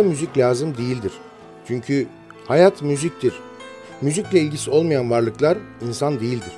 [0.00, 1.12] Hayatta müzik lazım değildir.
[1.66, 2.06] Çünkü
[2.46, 3.34] hayat müziktir.
[4.00, 6.52] Müzikle ilgisi olmayan varlıklar insan değildir.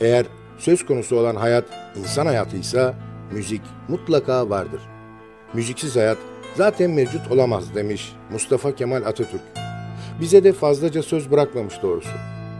[0.00, 0.26] Eğer
[0.58, 1.64] söz konusu olan hayat
[1.96, 2.94] insan hayatıysa
[3.32, 4.80] müzik mutlaka vardır.
[5.54, 6.18] Müziksiz hayat
[6.56, 9.42] zaten mevcut olamaz demiş Mustafa Kemal Atatürk.
[10.20, 12.10] Bize de fazlaca söz bırakmamış doğrusu.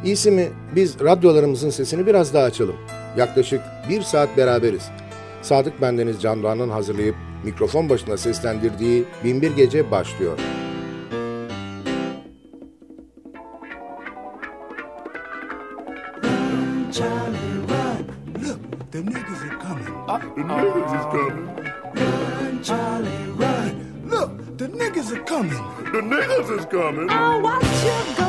[0.04, 2.76] İyisi mi biz radyolarımızın sesini biraz daha açalım.
[3.16, 4.90] Yaklaşık bir saat beraberiz.
[5.42, 10.38] Sadık Bendeniz Can Doğan'ın hazırlayıp mikrofon başına seslendirdiği Binbir Gece başlıyor.
[22.62, 24.10] Charlie, run.
[24.10, 25.58] Look, the niggas are coming.
[25.92, 28.21] The niggas is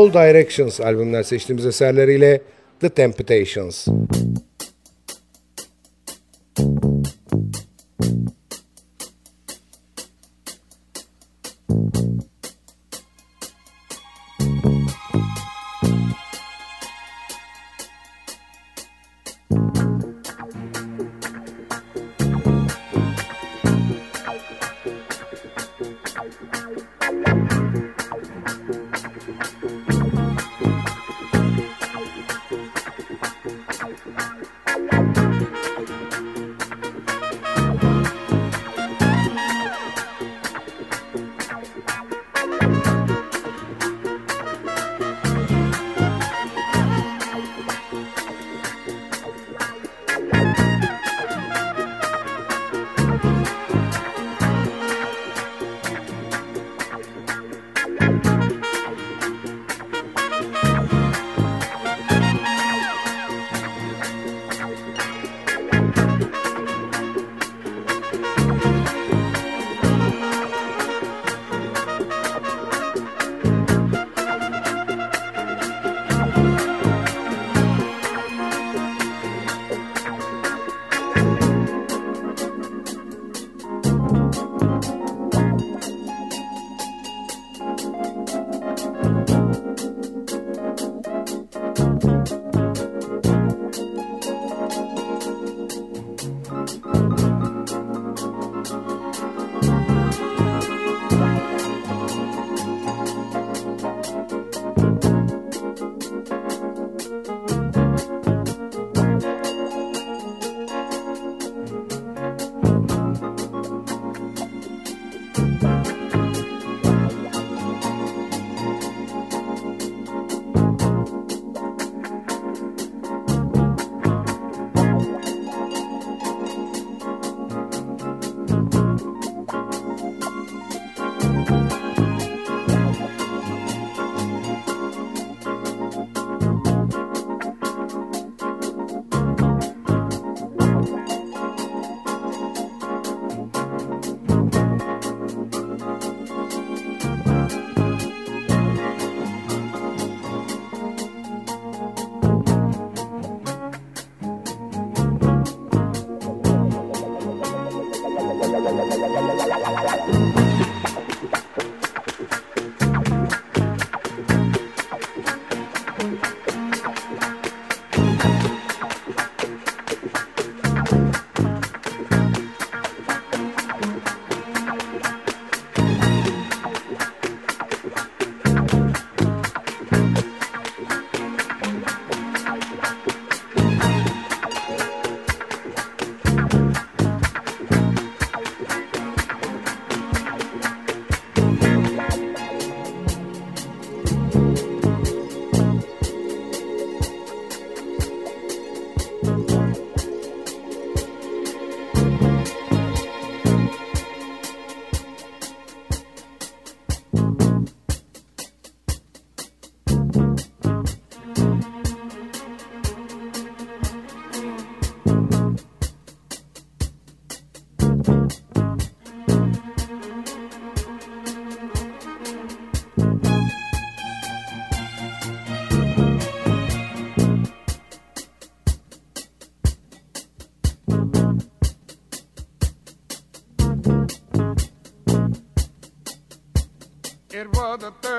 [0.00, 2.42] All Directions albümünden seçtiğimiz eserleriyle
[2.80, 3.88] The Temptations.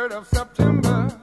[0.01, 1.19] 23rd of September.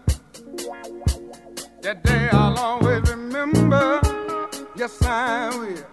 [1.83, 4.01] That day I'll always remember.
[4.77, 5.85] Yes, I will.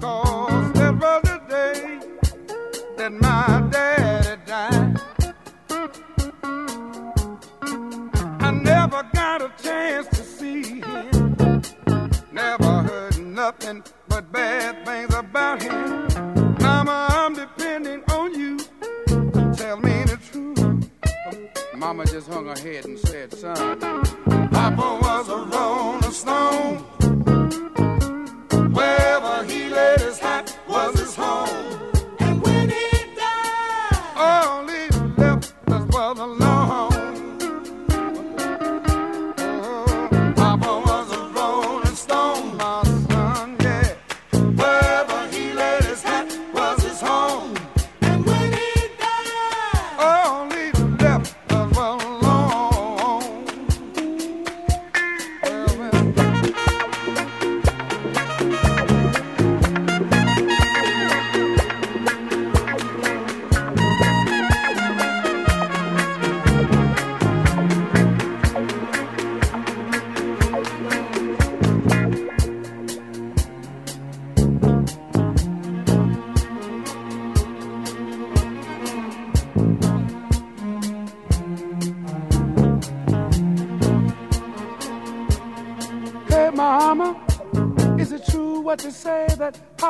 [0.00, 2.00] Cause that was the day
[2.96, 5.00] that my daddy died.
[8.40, 11.62] I never got a chance to see him.
[12.32, 14.83] Never heard nothing but bad
[22.34, 23.78] hung her head and said, son,
[24.50, 26.93] Papa was a rolling stone.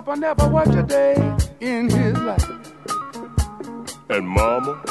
[0.05, 1.15] Papa never worked a day
[1.61, 2.51] in his life.
[4.11, 4.83] And Mama,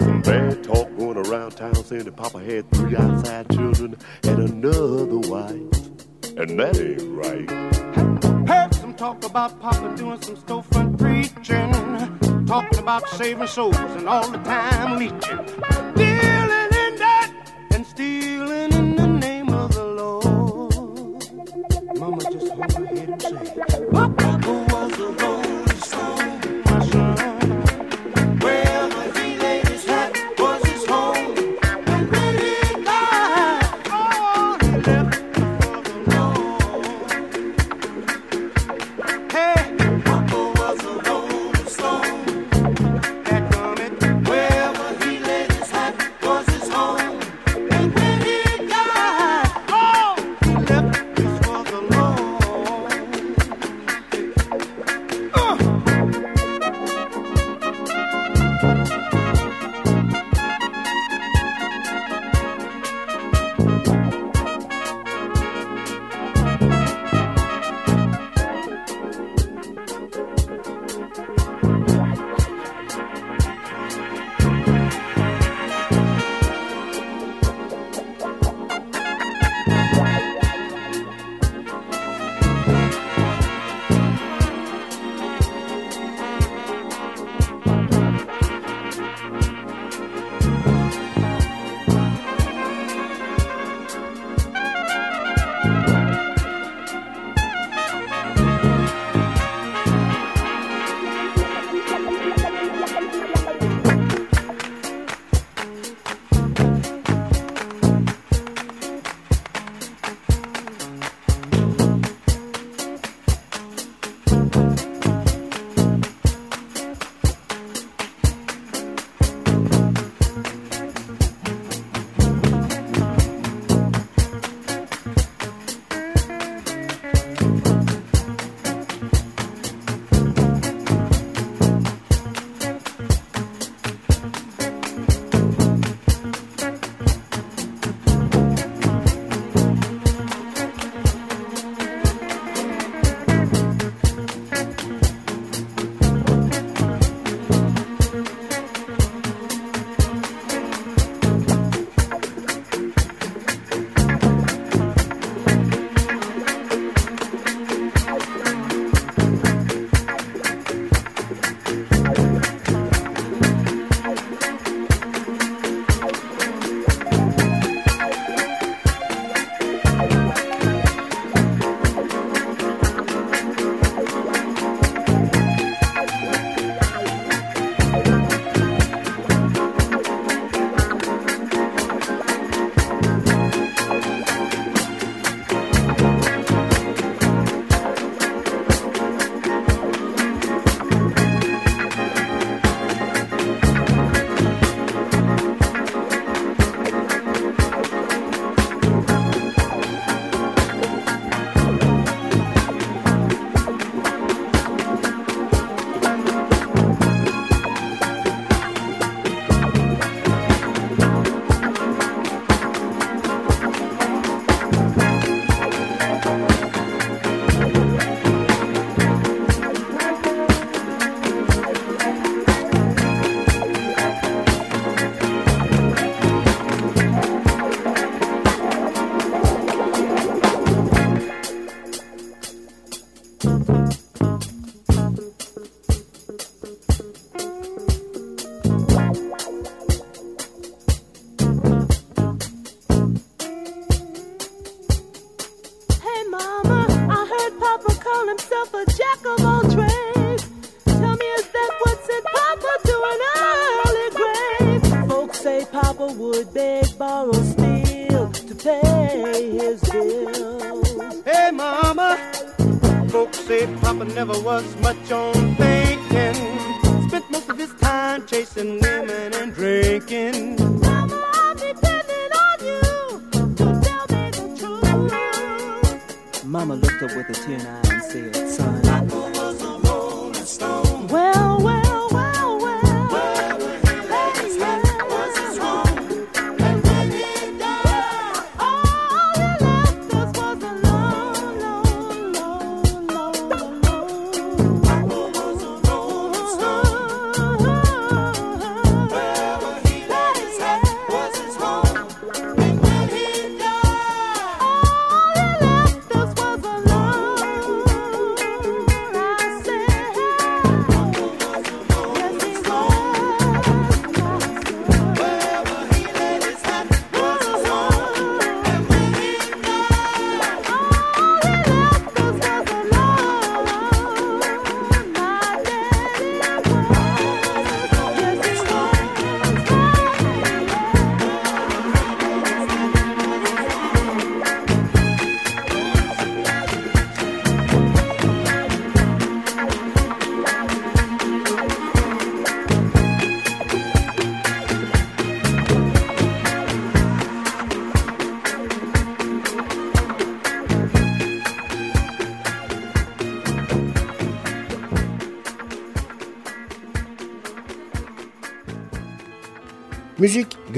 [0.00, 5.18] some bad talk going around town saying that Papa had three outside children and another
[5.30, 5.52] wife.
[6.36, 8.48] And that ain't right.
[8.48, 14.28] Heard some talk about Papa doing some storefront preaching, talking about saving souls and all
[14.28, 15.81] the time leeching.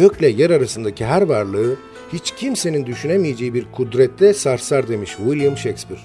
[0.04, 1.76] Gökle yer arasındaki her varlığı
[2.12, 6.00] hiç kimsenin düşünemeyeceği bir kudrette sarsar demiş William Shakespeare.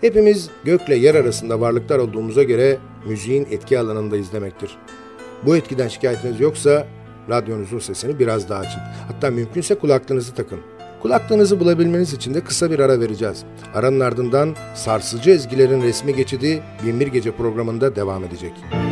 [0.00, 4.70] Hepimiz gökle yer arasında varlıklar olduğumuza göre müziğin etki alanında izlemektir.
[5.46, 6.86] Bu etkiden şikayetiniz yoksa
[7.28, 8.80] radyonuzun sesini biraz daha açın.
[9.08, 10.60] Hatta mümkünse kulaklığınızı takın.
[11.02, 13.44] Kulaklığınızı bulabilmeniz için de kısa bir ara vereceğiz.
[13.74, 18.52] Aranın ardından sarsıcı ezgilerin resmi geçidi Binbir Gece programında devam edecek.
[18.70, 18.85] This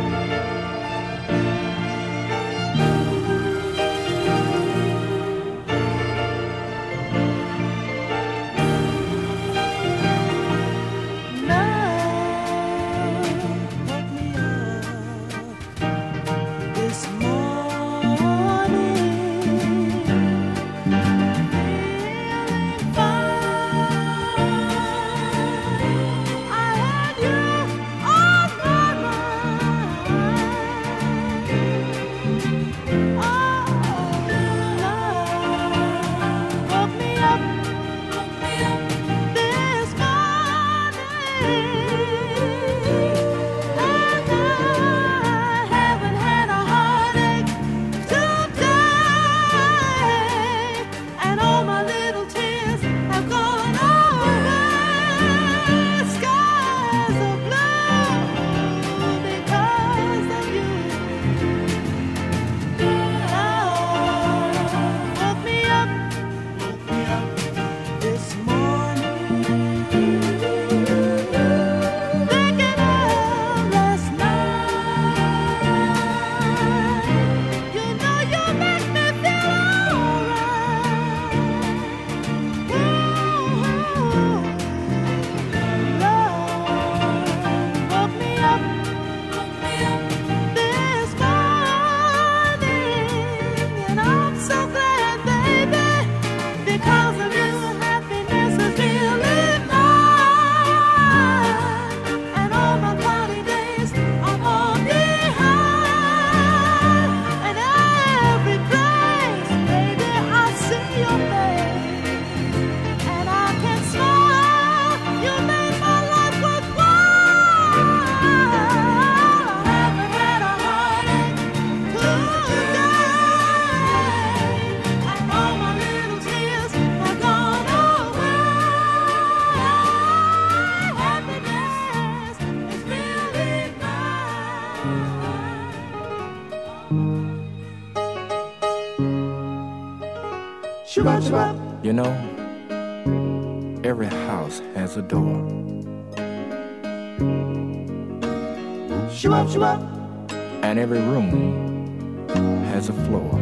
[150.63, 152.27] And every room
[152.65, 153.39] has a floor.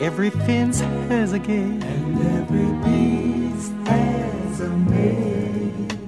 [0.00, 1.82] Every fence has a gate.
[1.84, 5.98] And every beast has a maid.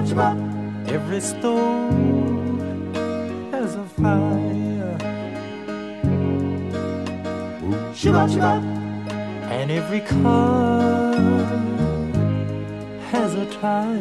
[0.00, 1.92] Every stove
[3.52, 4.96] has a fire.
[9.50, 11.12] And every car
[13.10, 14.00] has a tire.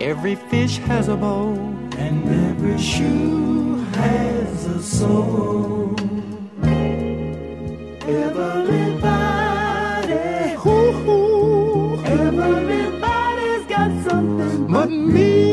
[0.00, 1.52] Every fish has a bow.
[1.98, 5.94] And every shoe has a soul.
[8.02, 9.15] Everybody,
[14.68, 15.46] but me.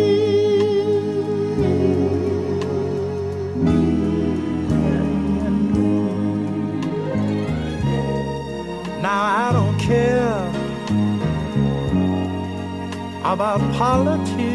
[9.01, 10.49] Now I don't care
[13.23, 14.52] about politics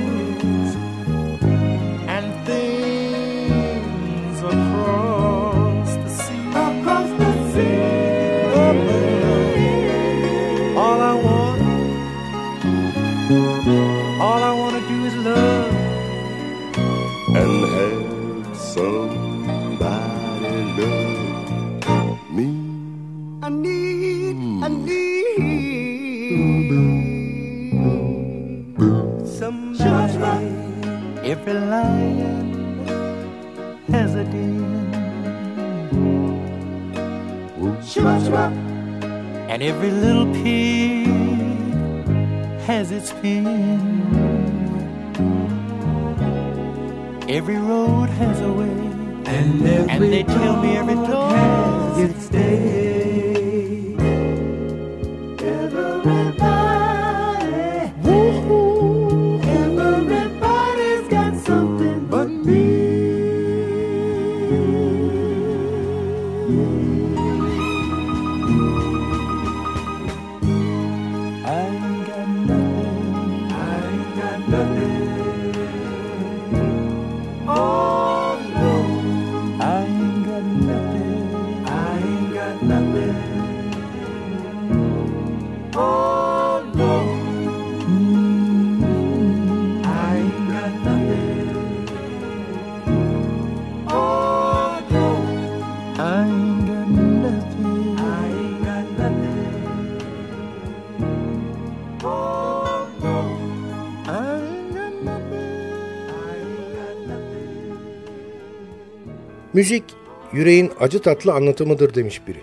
[109.58, 109.84] Müzik
[110.32, 112.38] yüreğin acı tatlı anlatımıdır demiş biri.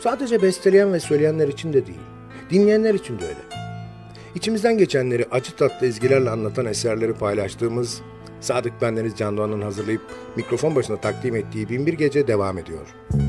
[0.00, 1.98] Sadece besteleyen ve söyleyenler için de değil,
[2.50, 3.38] dinleyenler için de öyle.
[4.34, 8.00] İçimizden geçenleri acı tatlı ezgilerle anlatan eserleri paylaştığımız
[8.40, 10.02] Sadık Bendeniz Can Doğan'ın hazırlayıp
[10.36, 12.86] mikrofon başına takdim ettiği Binbir Gece devam ediyor.
[13.10, 13.21] Müzik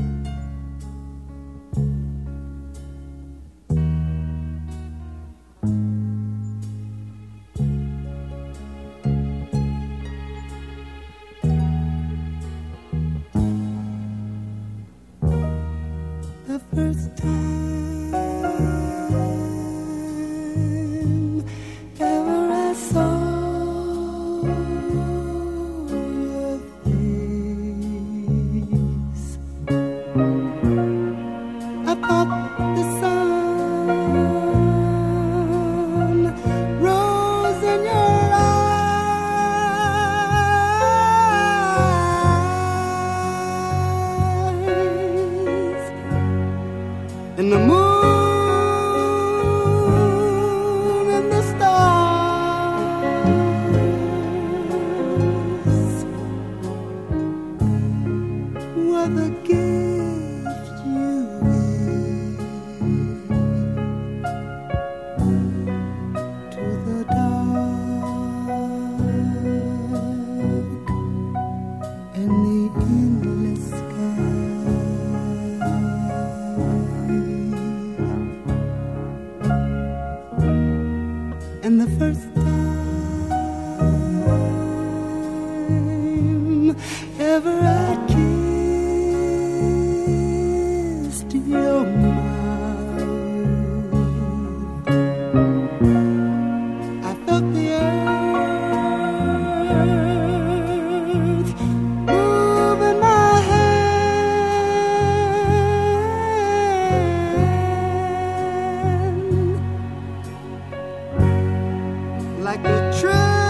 [112.92, 113.43] 却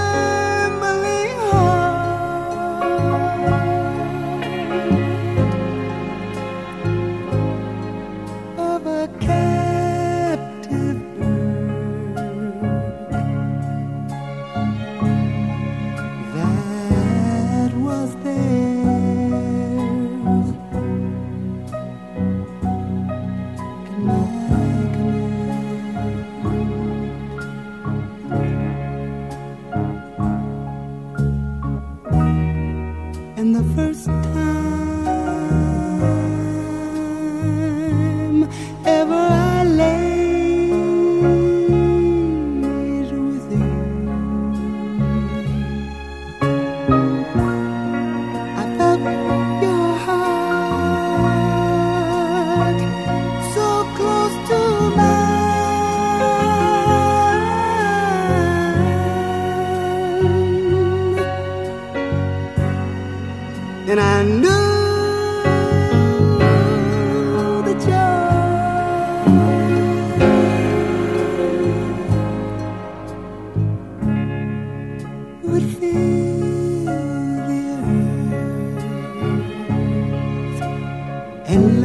[81.54, 81.83] and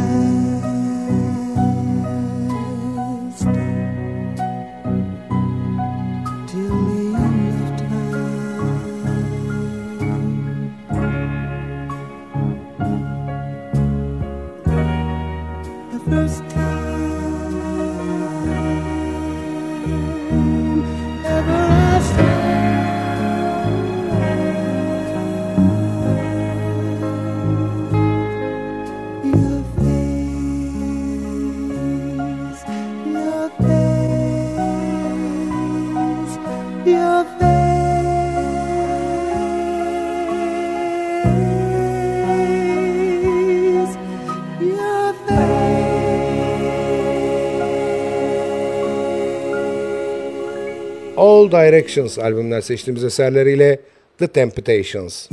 [51.52, 53.80] Directions albümler seçtiğimiz eserleriyle
[54.18, 55.30] The Temptations.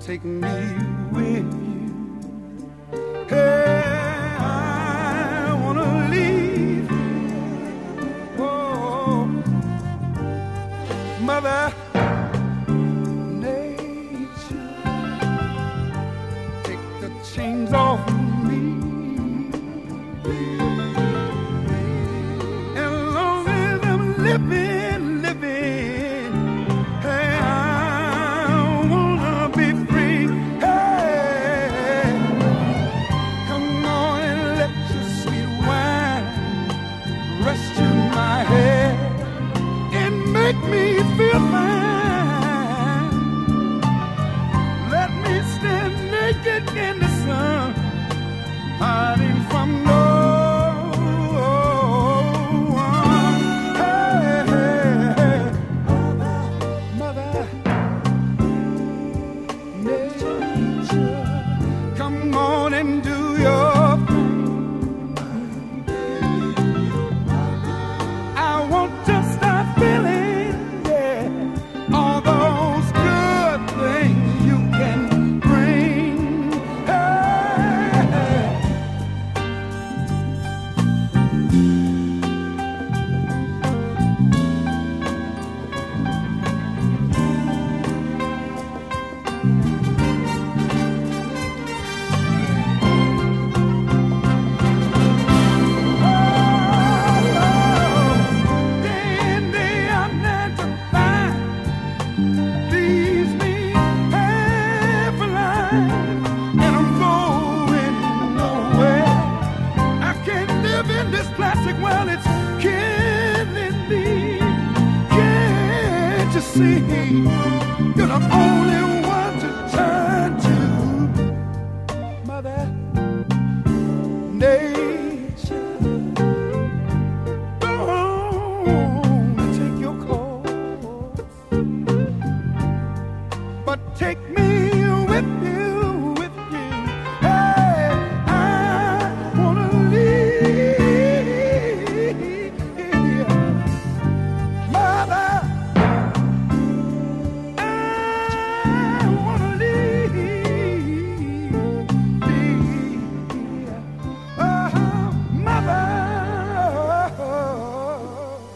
[0.00, 0.40] take me
[1.12, 1.69] with you.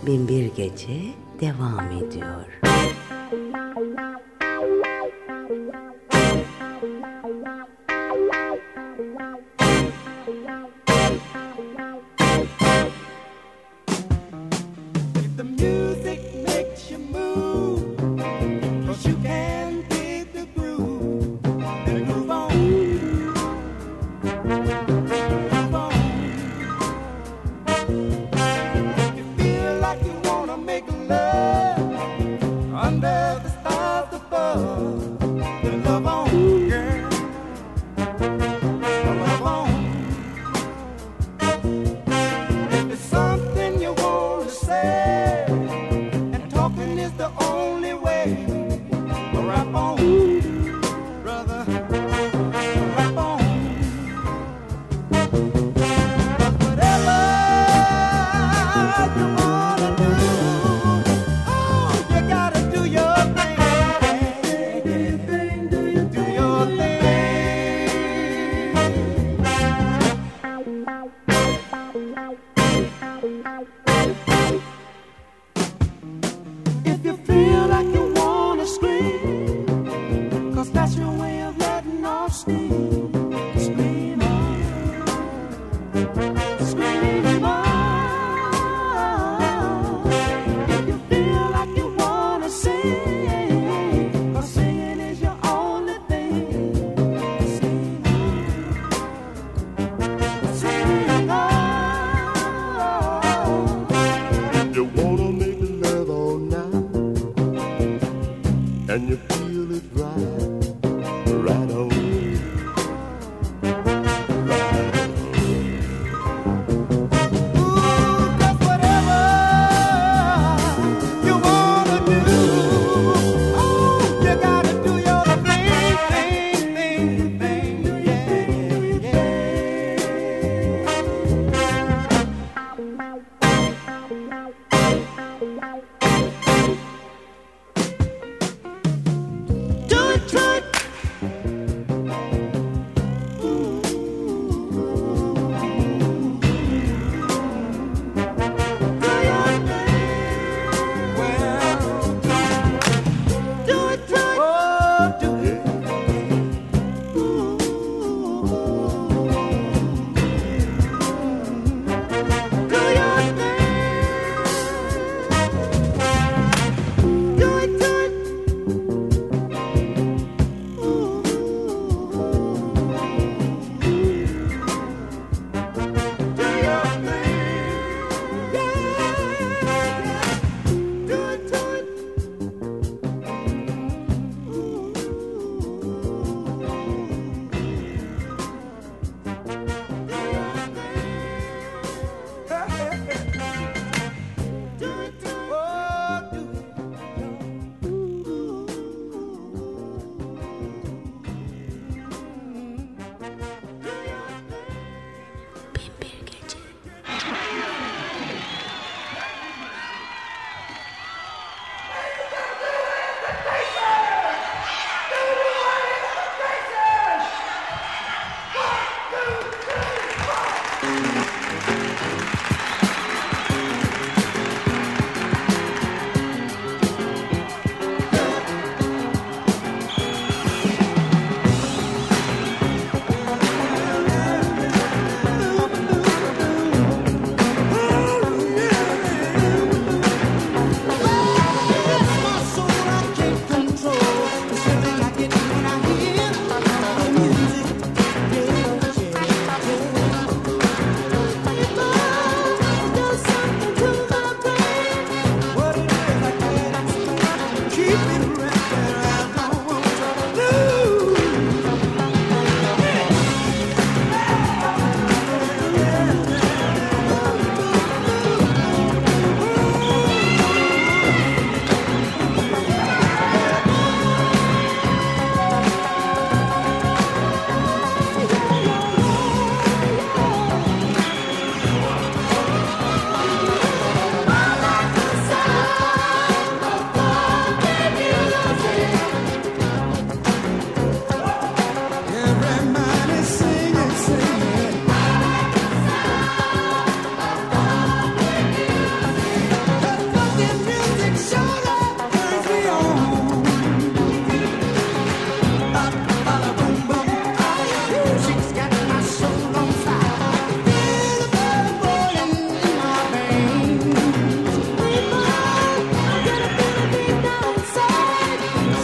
[0.06, 1.00] Bin Bir Gece
[1.40, 2.73] devam ediyor.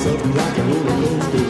[0.03, 1.50] something like a roller coaster.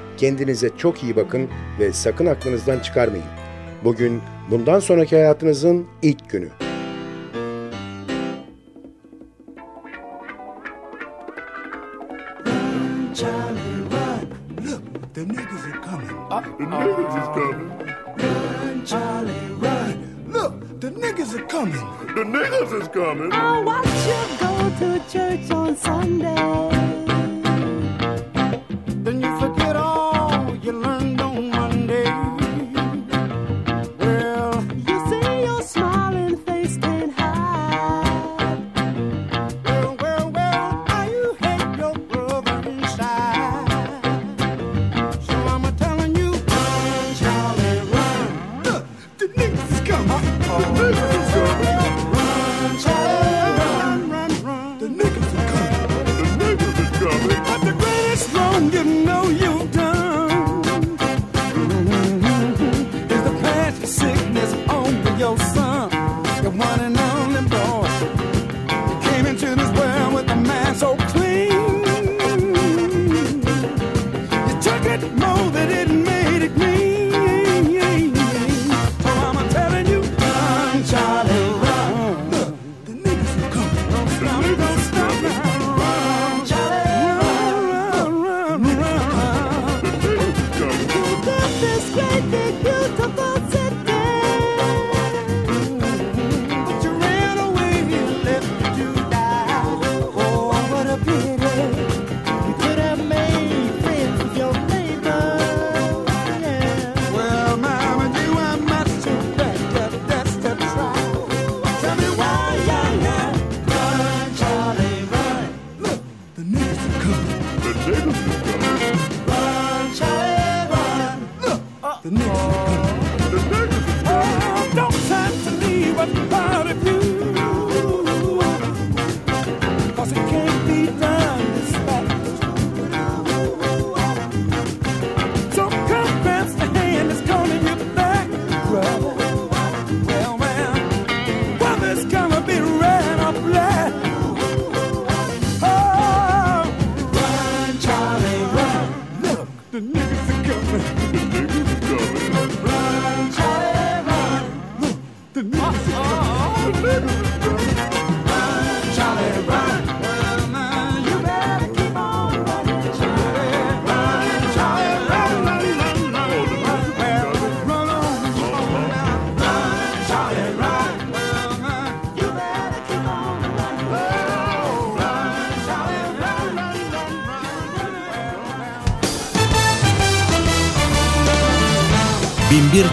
[0.21, 1.49] Kendinize çok iyi bakın
[1.79, 3.25] ve sakın aklınızdan çıkarmayın.
[3.83, 6.49] Bugün bundan sonraki hayatınızın ilk günü.
[21.49, 21.75] Coming.
[22.15, 23.33] The niggas is coming.
[23.33, 27.00] I watch you go to church on Sunday.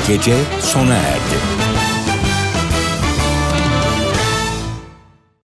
[0.07, 1.28] Gece sona erdi.